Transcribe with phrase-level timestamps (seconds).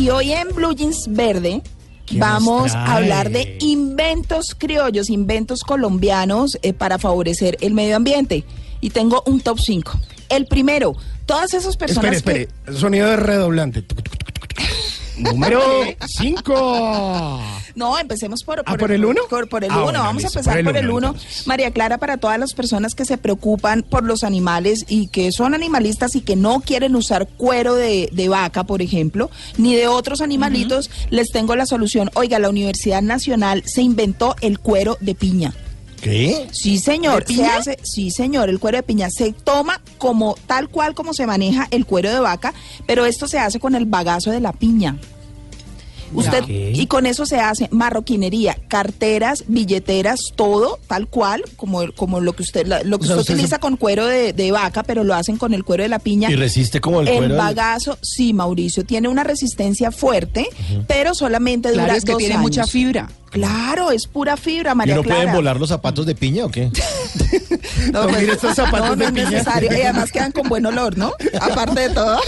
[0.00, 1.62] Y hoy en Blue Jeans Verde
[2.06, 8.44] ¿Qué vamos a hablar de inventos criollos, inventos colombianos eh, para favorecer el medio ambiente.
[8.80, 10.00] Y tengo un top 5.
[10.30, 12.78] El primero, todas esas personas Espere, espere.
[12.78, 13.84] Sonido de redoblante.
[15.18, 15.60] Número
[16.16, 17.40] 5.
[17.74, 19.20] No, empecemos por, ¿Ah, por el uno?
[19.28, 21.06] Por, por el Ah, bueno, vamos listo, a empezar por el por el uno, uno.
[21.08, 21.46] entonces.
[21.46, 25.54] María Clara, para todas las personas que se preocupan por los animales y que son
[25.54, 30.20] animalistas y que no quieren usar cuero de, de vaca, por ejemplo, ni de otros
[30.20, 32.10] animalitos, les tengo la solución.
[32.14, 35.54] Oiga, la Universidad Nacional se inventó el cuero de piña.
[36.00, 36.48] ¿Qué?
[36.52, 40.70] Sí, señor, ¿De se hace, sí, señor, el cuero de piña se toma como tal
[40.70, 42.54] cual como se maneja el cuero de vaca,
[42.86, 44.96] pero esto se hace con el bagazo de la piña.
[46.12, 52.32] Usted y con eso se hace marroquinería, carteras, billeteras, todo tal cual como como lo
[52.34, 54.52] que usted la- lo que O sea, usted usted utiliza se- con cuero de, de
[54.52, 56.30] vaca, pero lo hacen con el cuero de la piña.
[56.30, 57.28] Y resiste como el, El cuero.
[57.34, 60.48] del- bagazo, sí, Mauricio, tiene una resistencia fuerte,
[60.88, 62.42] pero solamente dura Claro, es que dos tiene años.
[62.42, 63.08] mucha fibra.
[63.30, 65.20] Claro, es pura fibra, ¿Y María no Clara.
[65.20, 66.68] pueden volar los zapatos de piña o qué?
[67.92, 69.30] No, estos zapatos no, no de es piña.
[69.30, 69.70] necesario.
[69.72, 71.12] Y además quedan con buen olor, ¿no?
[71.40, 72.20] Aparte de todo.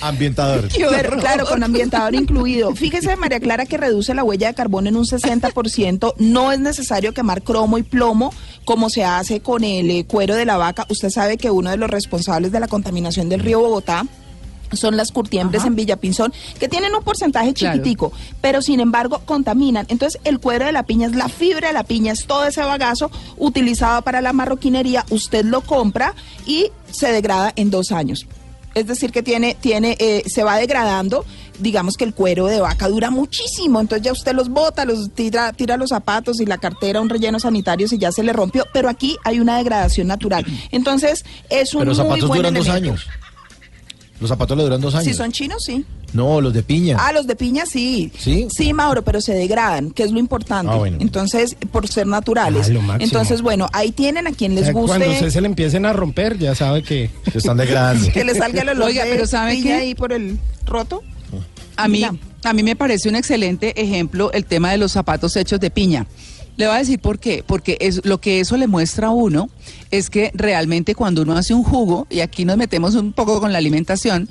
[0.00, 0.68] Ambientador.
[0.90, 2.74] Pero, claro, con ambientador incluido.
[2.74, 6.14] Fíjese, María Clara, que reduce la huella de carbono en un 60%.
[6.18, 8.32] No es necesario quemar cromo y plomo
[8.64, 10.86] como se hace con el cuero de la vaca.
[10.88, 14.04] Usted sabe que uno de los responsables de la contaminación del río Bogotá
[14.72, 17.76] son las curtiembres en Villapinzón, que tienen un porcentaje Claro.
[17.78, 19.86] chiquitico, pero sin embargo contaminan.
[19.88, 22.60] Entonces, el cuero de la piña es la fibra de la piña, es todo ese
[22.62, 25.04] bagazo utilizado para la marroquinería.
[25.10, 26.14] Usted lo compra
[26.46, 28.26] y se degrada en dos años.
[28.74, 31.24] Es decir, que tiene, tiene, eh, se va degradando.
[31.58, 35.54] Digamos que el cuero de vaca dura muchísimo, entonces ya usted los bota, los tira,
[35.54, 38.66] tira los zapatos y la cartera, un relleno sanitario si ya se le rompió.
[38.74, 40.44] Pero aquí hay una degradación natural.
[40.70, 43.06] Entonces es un Pero los muy zapatos buen duran dos años.
[44.20, 45.04] Los zapatos le duran dos años.
[45.06, 45.84] Si son chinos, sí.
[46.12, 46.96] No, los de piña.
[46.98, 48.10] Ah, los de piña sí.
[48.18, 48.46] ¿Sí?
[48.50, 50.72] Sí, Mauro, pero se degradan, que es lo importante.
[50.72, 50.96] Ah, bueno.
[51.00, 52.68] Entonces, por ser naturales.
[52.68, 53.04] Ah, lo máximo.
[53.04, 55.84] Entonces, bueno, ahí tienen a quien les O sea, Cuando guste ustedes se le empiecen
[55.84, 57.10] a romper, ya sabe que.
[57.32, 58.10] Se están degradando.
[58.12, 59.74] que le salga el olor Oiga, de pero ¿sabe piña qué?
[59.74, 61.02] ahí por el roto.
[61.76, 62.02] A mí,
[62.42, 66.06] a mí me parece un excelente ejemplo el tema de los zapatos hechos de piña.
[66.56, 67.44] Le voy a decir por qué.
[67.46, 69.48] Porque es, lo que eso le muestra a uno
[69.90, 73.52] es que realmente cuando uno hace un jugo, y aquí nos metemos un poco con
[73.52, 74.28] la alimentación,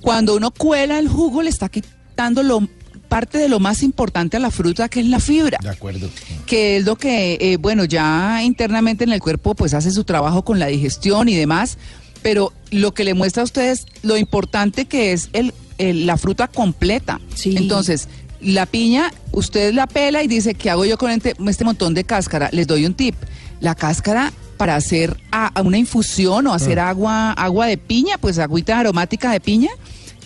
[0.00, 2.68] cuando uno cuela el jugo le está quitando lo,
[3.08, 6.08] parte de lo más importante a la fruta, que es la fibra De acuerdo.
[6.46, 10.44] que es lo que, eh, bueno, ya internamente en el cuerpo pues hace su trabajo
[10.44, 11.78] con la digestión y demás,
[12.22, 16.48] pero lo que le muestra a ustedes lo importante que es el, el- la fruta
[16.48, 17.20] completa.
[17.34, 17.54] Sí.
[17.56, 18.08] Entonces,
[18.44, 22.04] la piña, usted la pela y dice, ¿qué hago yo con este, este montón de
[22.04, 22.48] cáscara?
[22.52, 23.14] Les doy un tip.
[23.60, 28.38] La cáscara para hacer a- a una infusión o hacer agua, agua de piña, pues
[28.38, 29.70] agüita aromática de piña,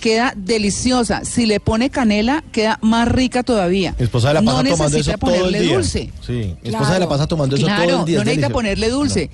[0.01, 1.25] queda deliciosa.
[1.25, 3.95] Si le pone canela, queda más rica todavía.
[3.99, 5.75] Mi esposa de la no pasa tomando necesita eso todo el ponerle día.
[5.75, 6.11] dulce.
[6.27, 6.95] Sí, mi esposa Claro.
[6.95, 8.17] de la pasa tomando eso Claro, todo el día.
[8.17, 8.53] no es necesita delicioso.
[8.53, 9.31] ponerle dulce.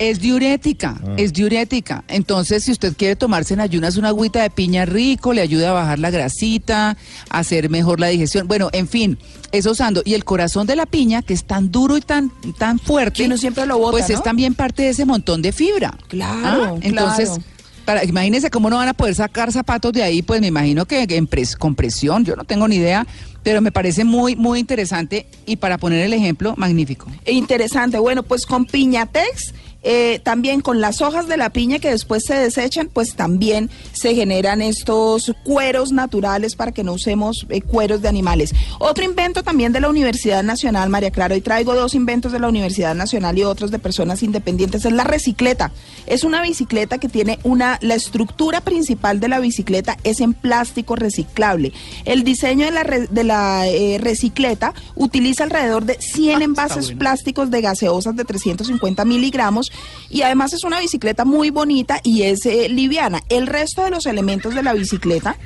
[0.00, 1.14] Es diurética, Ah.
[1.18, 2.04] es diurética.
[2.08, 5.72] Entonces, si usted quiere tomarse en ayunas una agüita de piña rico, le ayuda a
[5.74, 6.96] bajar la grasita,
[7.28, 8.48] a hacer mejor la digestión.
[8.48, 9.18] Bueno, en fin,
[9.52, 10.00] eso usando.
[10.06, 13.26] Y el corazón de la piña, que es tan duro y tan, tan fuerte, Que
[13.26, 15.92] uno siempre lo bota, pues es también parte de ese montón de fibra.
[16.08, 17.44] Claro, Entonces, claro.
[17.84, 21.06] para, imagínense cómo no van a poder sacar zapatos de ahí, pues me imagino que,
[21.06, 23.06] que en pres- con presión, yo no tengo ni idea,
[23.42, 27.06] pero me parece muy, muy interesante y para poner el ejemplo, magnífico.
[27.26, 27.98] E Interesante.
[27.98, 32.34] Bueno, pues con Piñatex, eh, también con las hojas de la piña que después se
[32.34, 38.08] desechan, pues también se generan estos cueros naturales para que no usemos eh, cueros de
[38.08, 38.52] animales.
[38.78, 42.48] Otro invento también de la Universidad Nacional, María Clara, hoy traigo dos inventos de la
[42.48, 45.72] Universidad Nacional y otros de personas independientes, es la recicleta.
[46.06, 50.96] Es una bicicleta que tiene una, la estructura principal de la bicicleta es en plástico
[50.96, 51.72] reciclable.
[52.04, 57.50] El diseño de la, re- de la eh, recicleta utiliza alrededor de 100 envases plásticos
[57.50, 59.69] de gaseosas de 350 miligramos
[60.08, 63.22] y además es una bicicleta muy bonita y es eh, liviana.
[63.28, 65.36] El resto de los elementos de la bicicleta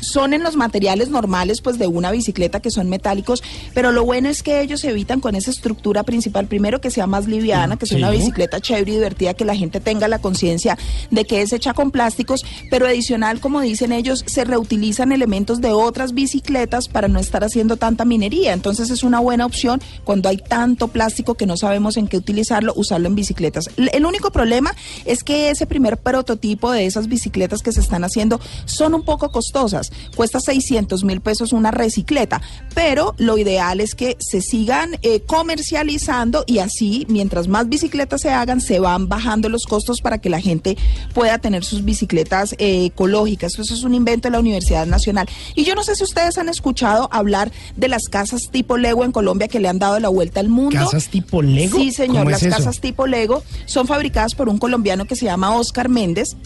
[0.00, 3.42] son en los materiales normales pues de una bicicleta que son metálicos,
[3.74, 7.26] pero lo bueno es que ellos evitan con esa estructura principal, primero que sea más
[7.26, 10.78] liviana, que sea una bicicleta chévere y divertida, que la gente tenga la conciencia
[11.10, 15.70] de que es hecha con plásticos, pero adicional, como dicen ellos, se reutilizan elementos de
[15.70, 18.52] otras bicicletas para no estar haciendo tanta minería.
[18.52, 22.72] Entonces es una buena opción cuando hay tanto plástico que no sabemos en qué utilizarlo,
[22.76, 23.70] usarlo en bicicletas.
[23.76, 24.74] El único problema
[25.04, 29.30] es que ese primer prototipo de esas bicicletas que se están haciendo son un poco
[29.30, 29.87] costosas.
[30.16, 32.40] Cuesta 600 mil pesos una recicleta,
[32.74, 38.30] pero lo ideal es que se sigan eh, comercializando y así, mientras más bicicletas se
[38.30, 40.76] hagan, se van bajando los costos para que la gente
[41.14, 43.58] pueda tener sus bicicletas eh, ecológicas.
[43.58, 45.28] Eso es un invento de la Universidad Nacional.
[45.54, 49.12] Y yo no sé si ustedes han escuchado hablar de las casas tipo Lego en
[49.12, 50.78] Colombia que le han dado la vuelta al mundo.
[50.78, 51.78] ¿Casas tipo Lego?
[51.78, 52.18] Sí, señor.
[52.18, 55.88] ¿Cómo Las es casas tipo Lego son fabricadas por un colombiano que se llama Oscar
[55.88, 56.36] Méndez.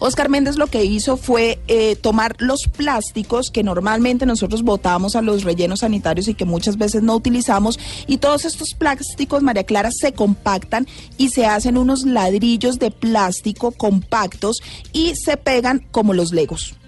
[0.00, 5.22] Oscar Méndez lo que hizo fue eh, tomar los plásticos que normalmente nosotros botamos a
[5.22, 9.90] los rellenos sanitarios y que muchas veces no utilizamos y todos estos plásticos, María Clara,
[9.92, 10.86] se compactan
[11.18, 14.62] y se hacen unos ladrillos de plástico compactos
[14.92, 16.79] y se pegan como los legos.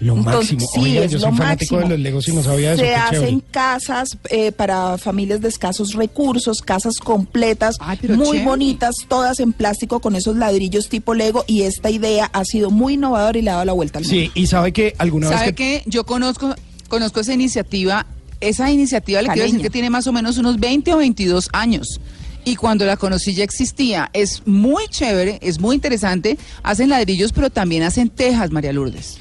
[0.00, 0.70] Lo Entonces, máximo.
[0.74, 1.80] sí, Oiga, es yo lo soy fanático máximo.
[1.80, 2.82] de los Legos y no sabía eso.
[2.82, 3.42] Se hacen chévere.
[3.50, 8.44] casas eh, para familias de escasos recursos, casas completas, Ay, muy chévere.
[8.44, 12.94] bonitas, todas en plástico con esos ladrillos tipo Lego y esta idea ha sido muy
[12.94, 14.16] innovadora y le ha dado la vuelta al mundo.
[14.18, 15.54] Sí, y sabe que alguna ¿Sabe vez que...
[15.54, 15.82] qué?
[15.86, 16.54] Yo conozco,
[16.88, 18.06] conozco esa iniciativa.
[18.40, 22.00] Esa iniciativa le quiero decir que tiene más o menos unos 20 o 22 años.
[22.44, 24.10] Y cuando la conocí ya existía.
[24.12, 26.36] Es muy chévere, es muy interesante.
[26.62, 29.16] Hacen ladrillos, pero también hacen tejas, María Lourdes.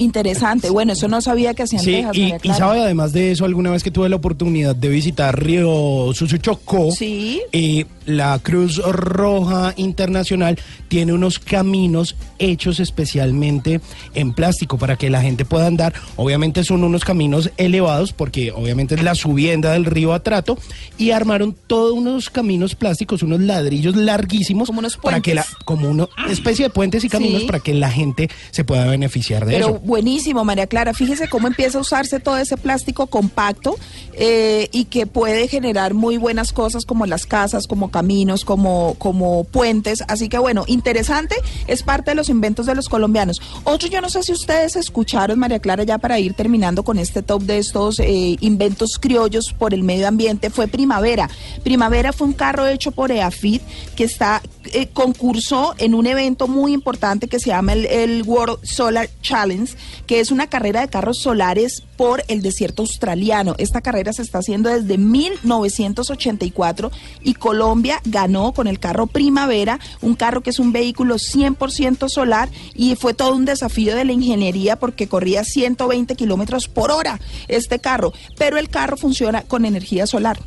[0.00, 0.70] Interesante.
[0.70, 3.70] Bueno, eso no sabía que hacían Sí, tejas, y, y sabe además de eso, alguna
[3.70, 7.40] vez que tuve la oportunidad de visitar Río Susuchocó, Sí.
[7.52, 10.58] eh, la Cruz Roja Internacional
[10.88, 13.80] tiene unos caminos hechos especialmente
[14.14, 15.92] en plástico para que la gente pueda andar.
[16.16, 20.58] Obviamente son unos caminos elevados porque obviamente es la subienda del río Atrato
[20.98, 25.88] y armaron todos unos caminos plásticos, unos ladrillos larguísimos Como unos para que la como
[25.88, 27.46] una especie de puentes y caminos Sí.
[27.46, 29.78] para que la gente se pueda beneficiar de Pero eso.
[29.80, 30.94] buenísimo, María Clara.
[30.94, 33.76] Fíjese cómo empieza a usarse todo ese plástico compacto
[34.14, 39.44] eh, y que puede generar muy buenas cosas como las casas, como caminos, como, como
[39.44, 40.02] puentes.
[40.08, 41.36] Así que bueno, interesante,
[41.66, 43.42] es parte de los inventos de los colombianos.
[43.64, 47.22] Otro, yo no sé si ustedes escucharon, María Clara, ya para ir terminando con este
[47.22, 51.28] top de estos eh, inventos criollos por el medio ambiente, fue Primavera.
[51.62, 53.60] Primavera fue un carro hecho por EAFID
[53.96, 54.40] que está
[54.72, 59.74] eh, concursó en un evento muy importante que se llama el World Solar Challenge,
[60.06, 63.54] que es una carrera de carros solares por el desierto australiano.
[63.58, 66.90] Esta carrera se está haciendo desde 1984
[67.22, 72.48] y Colombia ganó con el carro Primavera, un carro que es un vehículo 100% solar
[72.74, 77.80] y fue todo un desafío de la ingeniería porque corría 120 kilómetros por hora este
[77.80, 80.38] carro, pero el carro funciona con energía solar.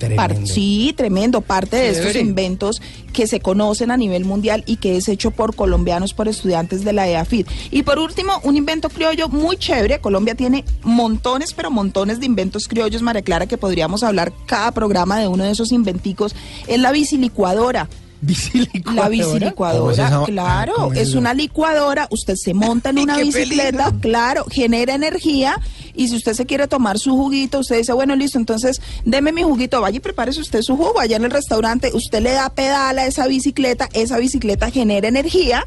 [0.00, 0.46] Tremendo.
[0.46, 1.40] sí, tremendo.
[1.40, 2.82] Parte de estos inventos
[3.12, 6.92] que se conocen a nivel mundial y que es hecho por colombianos, por estudiantes de
[6.92, 7.46] la EAFID.
[7.70, 10.00] Y por último, un invento criollo muy chévere.
[10.00, 15.18] Colombia tiene montones, pero montones de inventos criollos, María Clara, que podríamos hablar cada programa
[15.20, 16.34] de uno de esos inventicos.
[16.66, 17.88] Es la bicilicuadora.
[18.22, 19.02] ¿Bicilicuadora?
[19.02, 24.00] La bicilicuadora, claro, ¿Cómo es una licuadora, usted se monta en una ¡Qué bicicleta, peligro!
[24.00, 25.58] claro, genera energía
[25.94, 29.42] y si usted se quiere tomar su juguito, usted dice, bueno, listo, entonces deme mi
[29.42, 32.98] juguito, vaya y prepárese usted su jugo allá en el restaurante, usted le da pedal
[32.98, 35.66] a esa bicicleta, esa bicicleta genera energía.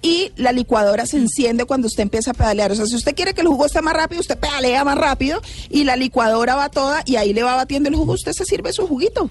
[0.00, 2.70] Y la licuadora se enciende cuando usted empieza a pedalear.
[2.70, 5.42] O sea, si usted quiere que el jugo esté más rápido, usted pedalea más rápido
[5.70, 8.12] y la licuadora va toda y ahí le va batiendo el jugo.
[8.12, 9.28] Usted se sirve su juguito.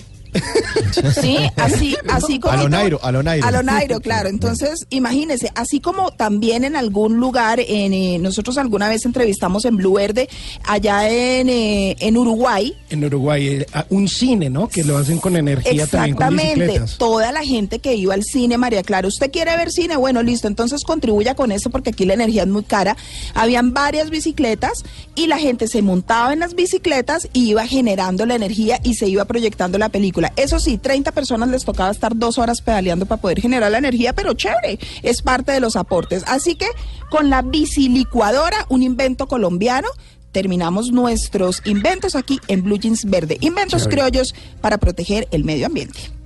[1.21, 2.53] Sí, así, así como.
[2.53, 3.47] A lo Nairo, a lo Nairo.
[3.47, 4.29] A lo Nairo, claro.
[4.29, 9.77] Entonces, imagínese, así como también en algún lugar, en, eh, nosotros alguna vez entrevistamos en
[9.77, 10.29] Blue Verde,
[10.65, 14.67] allá en, eh, en Uruguay, En Uruguay, eh, un cine, ¿no?
[14.67, 18.57] Que lo hacen con energía también con Exactamente, toda la gente que iba al cine,
[18.57, 19.97] María Clara, ¿usted quiere ver cine?
[19.97, 22.95] Bueno, listo, entonces contribuya con eso porque aquí la energía es muy cara.
[23.33, 24.83] Habían varias bicicletas
[25.15, 29.07] y la gente se montaba en las bicicletas y iba generando la energía y se
[29.07, 30.33] iba proyectando la película.
[30.35, 34.13] Eso sí, 30 personas les tocaba estar dos horas pedaleando para poder generar la energía,
[34.13, 36.23] pero chévere, es parte de los aportes.
[36.27, 36.67] Así que
[37.09, 39.87] con la bicilicuadora, un invento colombiano,
[40.31, 43.37] terminamos nuestros inventos aquí en Blue Jeans Verde.
[43.41, 44.01] Inventos Chévere.
[44.01, 46.16] criollos para proteger el medio ambiente.